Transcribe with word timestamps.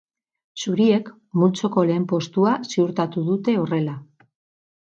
Zuriek 0.61 1.11
multzoko 1.41 1.85
lehen 1.91 2.09
postua 2.13 2.57
ziurtatu 2.77 3.27
dute 3.29 3.59
horrela. 3.67 3.95